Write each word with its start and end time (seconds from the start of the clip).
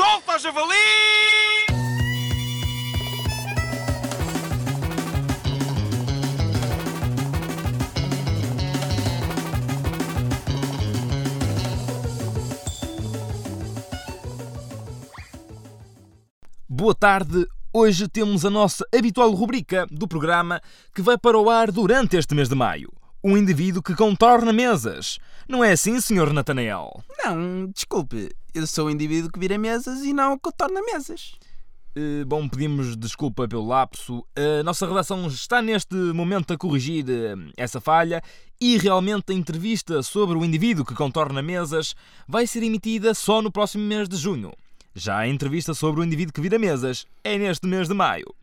Solta, 0.00 0.38
javali! 0.38 0.74
Boa 16.66 16.94
tarde. 16.94 17.46
Hoje 17.70 18.08
temos 18.08 18.46
a 18.46 18.48
nossa 18.48 18.86
habitual 18.94 19.30
rubrica 19.32 19.86
do 19.90 20.08
programa 20.08 20.62
que 20.94 21.02
vai 21.02 21.18
para 21.18 21.38
o 21.38 21.50
ar 21.50 21.70
durante 21.70 22.16
este 22.16 22.34
mês 22.34 22.48
de 22.48 22.54
maio. 22.54 22.99
Um 23.22 23.36
indivíduo 23.36 23.82
que 23.82 23.94
contorna 23.94 24.52
mesas. 24.52 25.18
Não 25.46 25.62
é 25.62 25.72
assim, 25.72 26.00
Sr. 26.00 26.32
Natanael? 26.32 27.02
Não, 27.22 27.66
desculpe. 27.66 28.30
Eu 28.54 28.66
sou 28.66 28.86
o 28.86 28.90
indivíduo 28.90 29.30
que 29.30 29.38
vira 29.38 29.58
mesas 29.58 30.02
e 30.02 30.12
não 30.12 30.32
o 30.32 30.38
que 30.38 30.50
torna 30.56 30.80
mesas. 30.82 31.32
Eh, 31.94 32.24
bom, 32.24 32.48
pedimos 32.48 32.96
desculpa 32.96 33.48
pelo 33.48 33.66
lapso. 33.66 34.24
A 34.36 34.62
nossa 34.62 34.86
redação 34.86 35.26
está 35.26 35.60
neste 35.60 35.94
momento 35.94 36.52
a 36.52 36.56
corrigir 36.56 37.04
eh, 37.08 37.34
essa 37.56 37.80
falha 37.80 38.22
e 38.60 38.78
realmente 38.78 39.32
a 39.32 39.34
entrevista 39.34 40.02
sobre 40.02 40.38
o 40.38 40.44
indivíduo 40.44 40.84
que 40.84 40.94
contorna 40.94 41.42
mesas 41.42 41.94
vai 42.28 42.46
ser 42.46 42.62
emitida 42.62 43.12
só 43.12 43.42
no 43.42 43.50
próximo 43.50 43.84
mês 43.84 44.08
de 44.08 44.16
junho. 44.16 44.52
Já 44.94 45.18
a 45.18 45.28
entrevista 45.28 45.74
sobre 45.74 46.00
o 46.00 46.04
indivíduo 46.04 46.32
que 46.32 46.40
vira 46.40 46.58
mesas 46.58 47.06
é 47.24 47.36
neste 47.36 47.66
mês 47.66 47.88
de 47.88 47.94
maio. 47.94 48.34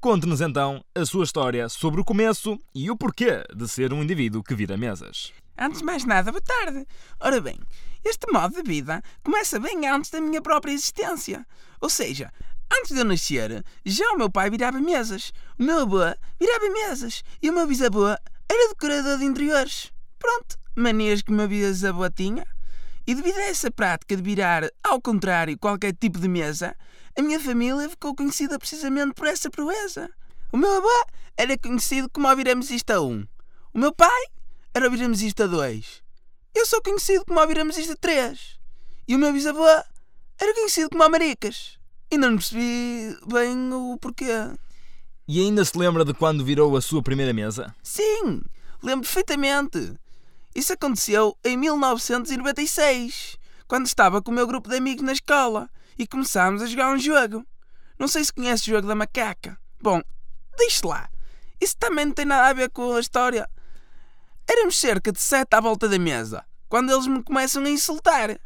Conte-nos 0.00 0.40
então 0.40 0.80
a 0.94 1.04
sua 1.04 1.24
história 1.24 1.68
sobre 1.68 2.00
o 2.00 2.04
começo 2.04 2.56
e 2.72 2.88
o 2.88 2.96
porquê 2.96 3.42
de 3.52 3.66
ser 3.66 3.92
um 3.92 4.00
indivíduo 4.00 4.44
que 4.44 4.54
vira 4.54 4.76
mesas. 4.76 5.32
Antes 5.58 5.80
de 5.80 5.84
mais 5.84 6.04
nada, 6.04 6.30
boa 6.30 6.40
tarde. 6.40 6.86
Ora 7.18 7.40
bem, 7.40 7.58
este 8.04 8.30
modo 8.32 8.54
de 8.54 8.62
vida 8.62 9.02
começa 9.24 9.58
bem 9.58 9.88
antes 9.88 10.12
da 10.12 10.20
minha 10.20 10.40
própria 10.40 10.70
existência. 10.70 11.44
Ou 11.80 11.90
seja, 11.90 12.32
antes 12.72 12.92
de 12.92 13.00
eu 13.00 13.04
nascer, 13.04 13.64
já 13.84 14.12
o 14.12 14.16
meu 14.16 14.30
pai 14.30 14.48
virava 14.50 14.78
mesas, 14.78 15.32
o 15.58 15.64
meu 15.64 15.80
avô 15.80 16.14
virava 16.38 16.72
mesas 16.72 17.24
e 17.42 17.50
o 17.50 17.52
meu 17.52 17.66
bisavô 17.66 18.06
era 18.06 18.68
decorador 18.68 19.18
de 19.18 19.24
interiores. 19.24 19.92
Pronto, 20.16 20.56
manias 20.76 21.22
que 21.22 21.32
o 21.32 21.34
meu 21.34 21.48
bisavô 21.48 22.08
tinha. 22.08 22.46
E 23.04 23.16
devido 23.16 23.38
a 23.38 23.46
essa 23.46 23.68
prática 23.68 24.14
de 24.14 24.22
virar 24.22 24.70
ao 24.80 25.02
contrário 25.02 25.58
qualquer 25.58 25.92
tipo 25.92 26.20
de 26.20 26.28
mesa, 26.28 26.76
a 27.18 27.22
minha 27.22 27.40
família 27.40 27.88
ficou 27.90 28.14
conhecida 28.14 28.56
precisamente 28.60 29.12
por 29.12 29.26
essa 29.26 29.50
proeza. 29.50 30.08
O 30.52 30.56
meu 30.56 30.76
avô 30.76 31.06
era 31.36 31.58
conhecido 31.58 32.08
como 32.08 32.28
o 32.28 32.36
Viramesista 32.36 33.00
1. 33.00 33.26
O 33.74 33.78
meu 33.78 33.92
pai 33.92 34.24
era 34.72 34.86
o 34.86 34.90
Viramesista 34.90 35.48
2. 35.48 36.00
Eu 36.54 36.64
sou 36.64 36.80
conhecido 36.80 37.24
como 37.24 37.40
o 37.40 37.46
Viramesista 37.46 37.96
3. 37.96 38.60
E 39.08 39.16
o 39.16 39.18
meu 39.18 39.32
bisavô 39.32 39.66
era 39.66 40.54
conhecido 40.54 40.90
como 40.90 41.10
Maricas. 41.10 41.76
Ainda 42.12 42.30
não 42.30 42.36
percebi 42.36 43.18
bem 43.26 43.72
o 43.72 43.98
porquê. 44.00 44.52
E 45.26 45.40
ainda 45.40 45.64
se 45.64 45.76
lembra 45.76 46.04
de 46.04 46.14
quando 46.14 46.44
virou 46.44 46.76
a 46.76 46.80
sua 46.80 47.02
primeira 47.02 47.32
mesa? 47.32 47.74
Sim, 47.82 48.42
lembro 48.80 49.02
perfeitamente. 49.02 49.92
Isso 50.54 50.72
aconteceu 50.72 51.36
em 51.44 51.56
1996, 51.56 53.36
quando 53.66 53.86
estava 53.86 54.22
com 54.22 54.30
o 54.30 54.34
meu 54.34 54.46
grupo 54.46 54.68
de 54.68 54.76
amigos 54.76 55.04
na 55.04 55.12
escola 55.12 55.68
e 55.98 56.06
começámos 56.06 56.62
a 56.62 56.66
jogar 56.66 56.90
um 56.90 56.98
jogo. 56.98 57.44
Não 57.98 58.06
sei 58.06 58.24
se 58.24 58.32
conhece 58.32 58.62
o 58.70 58.74
jogo 58.74 58.86
da 58.86 58.94
macaca. 58.94 59.58
Bom, 59.80 60.00
deixe 60.56 60.86
lá. 60.86 61.08
Isso 61.60 61.76
também 61.76 62.06
não 62.06 62.12
tem 62.12 62.24
nada 62.24 62.48
a 62.48 62.52
ver 62.52 62.70
com 62.70 62.94
a 62.94 63.00
história. 63.00 63.48
Éramos 64.48 64.78
cerca 64.78 65.10
de 65.10 65.20
sete 65.20 65.54
à 65.54 65.60
volta 65.60 65.88
da 65.88 65.98
mesa, 65.98 66.44
quando 66.68 66.92
eles 66.92 67.06
me 67.06 67.22
começam 67.22 67.64
a 67.64 67.68
insultar. 67.68 68.38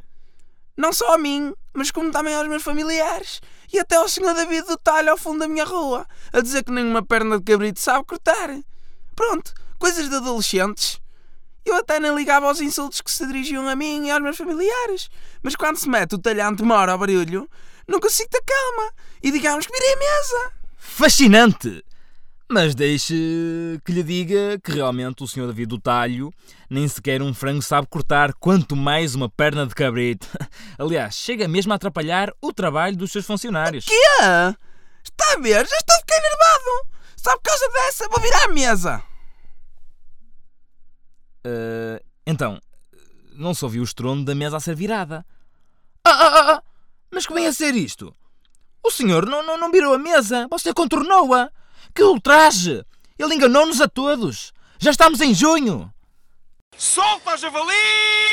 Não 0.77 0.93
só 0.93 1.15
a 1.15 1.19
mim, 1.19 1.55
mas 1.75 1.91
como 1.91 2.11
também 2.11 2.35
aos 2.35 2.49
meus 2.49 2.63
familiares. 2.63 3.41
E 3.71 3.79
até 3.79 3.97
ao 3.97 4.09
senhor 4.09 4.35
David 4.35 4.67
do 4.67 4.79
Talho 4.79 5.11
ao 5.11 5.19
fundo 5.19 5.41
da 5.41 5.49
minha 5.49 5.65
rua, 5.65 6.07
a 6.33 6.41
dizer 6.41 6.65
que 6.65 6.73
nenhuma 6.73 7.05
perna 7.05 7.39
de 7.39 7.45
cabrito 7.45 7.81
sabe 7.81 8.07
cortar. 8.07 8.59
Pronto, 9.15 9.53
coisas 9.79 10.09
de 10.09 10.17
adolescentes. 10.17 11.02
Eu 11.65 11.77
até 11.77 12.01
nem 12.01 12.15
ligava 12.15 12.47
aos 12.47 12.61
insultos 12.61 13.01
que 13.01 13.11
se 13.11 13.27
dirigiam 13.27 13.69
a 13.69 13.77
mim 13.77 14.07
e 14.07 14.11
aos 14.11 14.23
meus 14.23 14.37
familiares. 14.37 15.09
Mas 15.43 15.55
quando 15.55 15.77
se 15.77 15.89
mete 15.89 16.15
o 16.15 16.19
talhante 16.19 16.63
mora 16.63 16.93
ao 16.93 16.99
barulho, 16.99 17.49
não 17.87 18.01
consigo 18.01 18.29
ter 18.31 18.43
calma. 18.43 18.93
E 19.23 19.31
digamos 19.31 19.67
que 19.67 19.73
virei 19.73 19.93
a 19.93 19.97
mesa. 19.97 20.53
Fascinante! 20.77 21.85
Mas 22.53 22.75
deixe 22.75 23.15
que 23.83 23.93
lhe 23.93 24.03
diga 24.03 24.59
que 24.63 24.73
realmente 24.73 25.23
o 25.23 25.27
Sr. 25.27 25.47
David 25.47 25.67
do 25.69 25.81
Talho 25.81 26.31
nem 26.69 26.87
sequer 26.87 27.23
um 27.23 27.33
frango 27.33 27.63
sabe 27.63 27.87
cortar, 27.87 28.35
quanto 28.35 28.77
mais 28.77 29.15
uma 29.15 29.29
perna 29.29 29.67
de 29.67 29.75
cabrito. 29.75 30.27
Aliás, 30.79 31.15
chega 31.15 31.49
mesmo 31.49 31.73
a 31.73 31.77
atrapalhar 31.77 32.31
o 32.43 32.53
trabalho 32.53 32.97
dos 32.97 33.11
seus 33.11 33.25
funcionários. 33.25 33.87
Quê? 33.87 33.95
Está 35.03 35.33
a 35.33 35.39
ver? 35.39 35.67
Já 35.67 35.77
estou 35.77 35.97
a 35.97 35.99
ficar 36.01 36.17
enervado. 36.19 36.89
Só 37.17 37.37
por 37.37 37.43
causa 37.43 37.69
dessa 37.71 38.09
vou 38.09 38.21
virar 38.21 38.45
a 38.45 38.49
mesa. 38.49 39.03
Uh, 41.45 42.03
então, 42.27 42.61
não 43.35 43.55
se 43.55 43.65
ouviu 43.65 43.83
o 43.83 43.85
estrondo 43.85 44.25
da 44.25 44.35
mesa 44.35 44.57
a 44.57 44.61
ser 44.61 44.75
virada. 44.75 45.25
Ah, 46.05 46.11
ah, 46.11 46.53
ah, 46.53 46.63
mas 47.11 47.27
que 47.27 47.35
vem 47.35 47.47
a 47.47 47.53
ser 47.53 47.75
isto? 47.75 48.15
O 48.83 48.91
senhor 48.91 49.27
não, 49.27 49.45
não, 49.45 49.57
não 49.59 49.71
virou 49.71 49.95
a 49.95 49.99
mesa, 49.99 50.47
você 50.51 50.73
contornou-a. 50.73 51.51
Que 51.95 52.03
ultraje! 52.03 52.85
Ele 53.19 53.35
enganou-nos 53.35 53.81
a 53.81 53.89
todos. 53.89 54.53
Já 54.79 54.91
estamos 54.91 55.21
em 55.21 55.35
junho. 55.35 55.93
Solta, 56.77 57.37
javali! 57.37 58.32